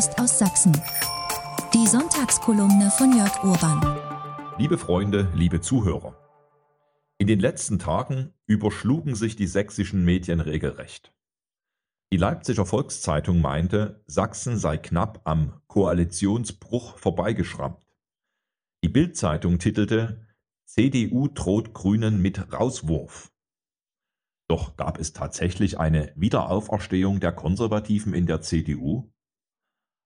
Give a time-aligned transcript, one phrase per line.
[0.00, 0.72] Post aus Sachsen.
[1.74, 3.98] Die Sonntagskolumne von Jörg Urban.
[4.56, 6.16] Liebe Freunde, liebe Zuhörer.
[7.18, 11.12] In den letzten Tagen überschlugen sich die sächsischen Medien regelrecht.
[12.14, 17.86] Die Leipziger Volkszeitung meinte, Sachsen sei knapp am Koalitionsbruch vorbeigeschrammt.
[18.82, 20.26] Die Bildzeitung titelte
[20.64, 23.30] CDU droht Grünen mit Rauswurf.
[24.48, 29.12] Doch gab es tatsächlich eine Wiederauferstehung der Konservativen in der CDU?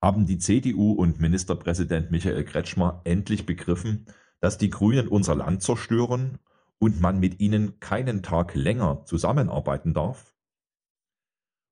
[0.00, 4.06] Haben die CDU und Ministerpräsident Michael Kretschmer endlich begriffen,
[4.40, 6.38] dass die Grünen unser Land zerstören
[6.78, 10.36] und man mit ihnen keinen Tag länger zusammenarbeiten darf?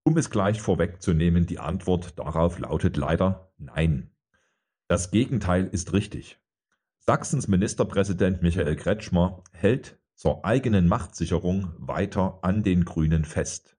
[0.02, 4.10] Um es gleich vorwegzunehmen, die Antwort darauf lautet leider Nein.
[4.88, 6.40] Das Gegenteil ist richtig.
[6.98, 13.76] Sachsens Ministerpräsident Michael Kretschmer hält zur eigenen Machtsicherung weiter an den Grünen fest,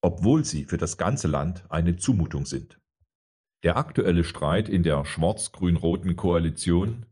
[0.00, 2.80] obwohl sie für das ganze Land eine Zumutung sind.
[3.62, 7.04] Der aktuelle Streit in der schwarz-grün-roten Koalition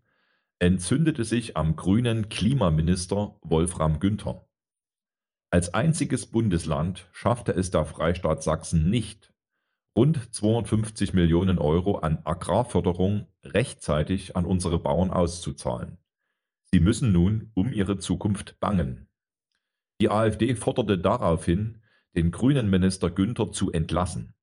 [0.58, 4.48] entzündete sich am grünen Klimaminister Wolfram Günther.
[5.50, 9.34] Als einziges Bundesland schaffte es der Freistaat Sachsen nicht,
[9.96, 15.98] rund 250 Millionen Euro an Agrarförderung rechtzeitig an unsere Bauern auszuzahlen.
[16.72, 19.08] Sie müssen nun um ihre Zukunft bangen.
[20.00, 21.82] Die AfD forderte daraufhin,
[22.14, 24.34] den grünen Minister Günther zu entlassen.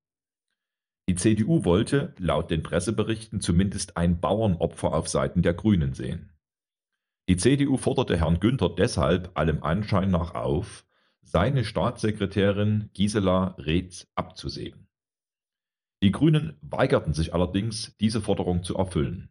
[1.07, 6.31] Die CDU wollte, laut den Presseberichten, zumindest ein Bauernopfer auf Seiten der Grünen sehen.
[7.29, 10.85] Die CDU forderte Herrn Günther deshalb allem Anschein nach auf,
[11.21, 14.87] seine Staatssekretärin Gisela Reetz abzusägen.
[16.03, 19.29] Die Grünen weigerten sich allerdings, diese Forderung zu erfüllen.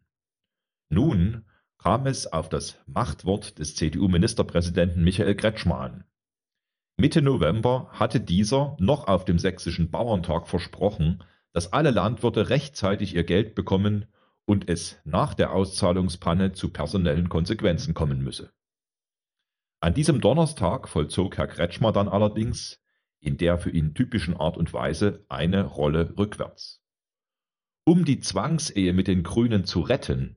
[0.89, 1.45] Nun
[1.77, 6.03] kam es auf das Machtwort des CDU-Ministerpräsidenten Michael Kretschmer an.
[6.97, 11.23] Mitte November hatte dieser noch auf dem sächsischen Bauerntag versprochen,
[11.55, 14.07] dass alle Landwirte rechtzeitig ihr Geld bekommen
[14.43, 18.51] und es nach der Auszahlungspanne zu personellen Konsequenzen kommen müsse.
[19.79, 22.83] An diesem Donnerstag vollzog Herr Kretschmer dann allerdings
[23.21, 26.83] in der für ihn typischen Art und Weise eine Rolle rückwärts.
[27.85, 30.35] Um die Zwangsehe mit den Grünen zu retten,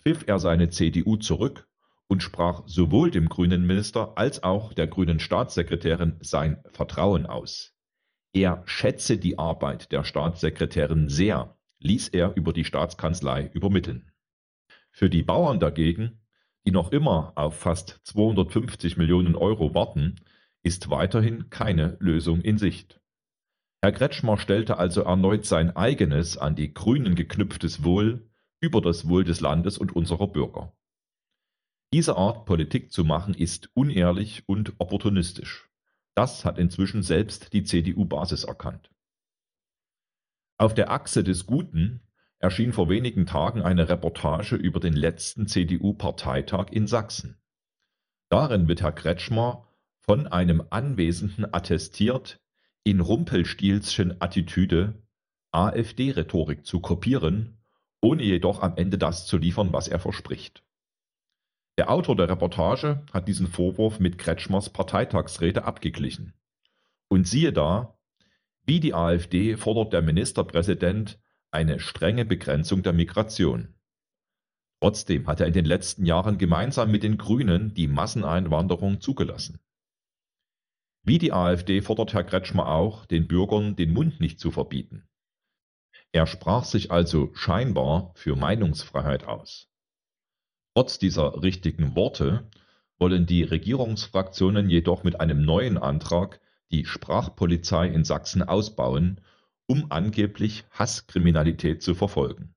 [0.00, 1.68] pfiff er seine CDU zurück
[2.06, 7.73] und sprach sowohl dem grünen Minister als auch der grünen Staatssekretärin sein Vertrauen aus.
[8.34, 14.10] Er schätze die Arbeit der Staatssekretärin sehr, ließ er über die Staatskanzlei übermitteln.
[14.90, 16.20] Für die Bauern dagegen,
[16.66, 20.16] die noch immer auf fast 250 Millionen Euro warten,
[20.64, 23.00] ist weiterhin keine Lösung in Sicht.
[23.82, 28.28] Herr Kretschmer stellte also erneut sein eigenes an die Grünen geknüpftes Wohl
[28.60, 30.72] über das Wohl des Landes und unserer Bürger.
[31.92, 35.68] Diese Art Politik zu machen ist unehrlich und opportunistisch.
[36.14, 38.90] Das hat inzwischen selbst die CDU-Basis erkannt.
[40.58, 42.00] Auf der Achse des Guten
[42.38, 47.40] erschien vor wenigen Tagen eine Reportage über den letzten CDU-Parteitag in Sachsen.
[48.28, 52.40] Darin wird Herr Kretschmer von einem Anwesenden attestiert,
[52.84, 55.02] in Rumpelstilzchen Attitüde
[55.52, 57.58] AfD-Rhetorik zu kopieren
[58.04, 60.62] ohne jedoch am Ende das zu liefern, was er verspricht.
[61.76, 66.34] Der Autor der Reportage hat diesen Vorwurf mit Kretschmers Parteitagsrede abgeglichen.
[67.08, 67.98] Und siehe da,
[68.64, 71.20] wie die AfD fordert der Ministerpräsident
[71.50, 73.74] eine strenge Begrenzung der Migration.
[74.80, 79.60] Trotzdem hat er in den letzten Jahren gemeinsam mit den Grünen die Masseneinwanderung zugelassen.
[81.02, 85.08] Wie die AfD fordert Herr Kretschmer auch, den Bürgern den Mund nicht zu verbieten.
[86.12, 89.73] Er sprach sich also scheinbar für Meinungsfreiheit aus.
[90.74, 92.50] Trotz dieser richtigen Worte
[92.98, 96.40] wollen die Regierungsfraktionen jedoch mit einem neuen Antrag
[96.72, 99.20] die Sprachpolizei in Sachsen ausbauen,
[99.66, 102.54] um angeblich Hasskriminalität zu verfolgen.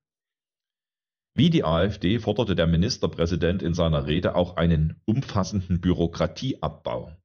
[1.34, 7.16] Wie die AfD forderte der Ministerpräsident in seiner Rede auch einen umfassenden Bürokratieabbau.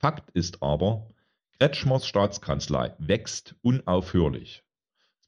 [0.00, 1.10] Fakt ist aber,
[1.58, 4.64] Kretschmers Staatskanzlei wächst unaufhörlich.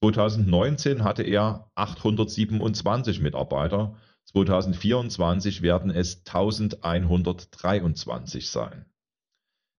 [0.01, 3.97] 2019 hatte er 827 Mitarbeiter,
[4.27, 8.87] 2024 werden es 1123 sein.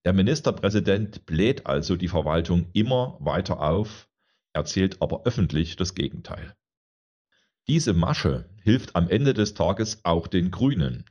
[0.05, 4.07] Der Ministerpräsident bläht also die Verwaltung immer weiter auf,
[4.53, 6.55] erzählt aber öffentlich das Gegenteil.
[7.67, 11.05] Diese Masche hilft am Ende des Tages auch den Grünen,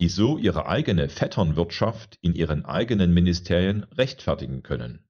[0.00, 5.04] die so ihre eigene Vetternwirtschaft in ihren eigenen Ministerien rechtfertigen können.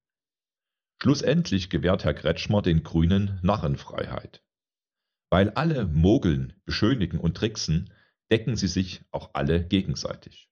[1.00, 4.42] Schlussendlich gewährt Herr Kretschmer den Grünen Narrenfreiheit.
[5.30, 7.92] Weil alle mogeln, beschönigen und tricksen,
[8.30, 10.50] decken sie sich auch alle gegenseitig.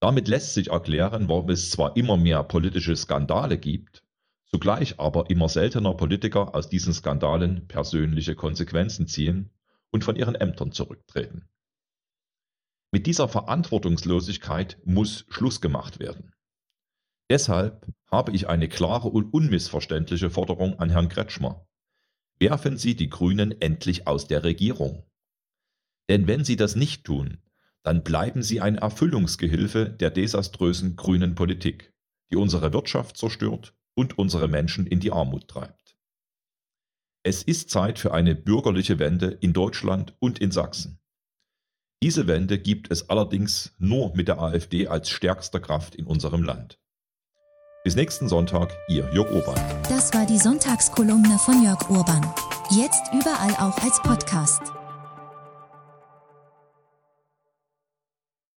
[0.00, 4.04] Damit lässt sich erklären, warum es zwar immer mehr politische Skandale gibt,
[4.54, 9.50] Zugleich aber immer seltener Politiker aus diesen Skandalen persönliche Konsequenzen ziehen
[9.90, 11.48] und von ihren Ämtern zurücktreten.
[12.92, 16.34] Mit dieser Verantwortungslosigkeit muss Schluss gemacht werden.
[17.28, 21.66] Deshalb habe ich eine klare und unmissverständliche Forderung an Herrn Kretschmer.
[22.38, 25.04] Werfen Sie die Grünen endlich aus der Regierung.
[26.08, 27.38] Denn wenn Sie das nicht tun,
[27.82, 31.92] dann bleiben Sie ein Erfüllungsgehilfe der desaströsen grünen Politik,
[32.30, 35.96] die unsere Wirtschaft zerstört und unsere Menschen in die Armut treibt.
[37.22, 40.98] Es ist Zeit für eine bürgerliche Wende in Deutschland und in Sachsen.
[42.02, 46.78] Diese Wende gibt es allerdings nur mit der AfD als stärkster Kraft in unserem Land.
[47.84, 49.60] Bis nächsten Sonntag, Ihr Jörg Urban.
[49.90, 52.26] Das war die Sonntagskolumne von Jörg Urban.
[52.70, 54.62] Jetzt überall auch als Podcast.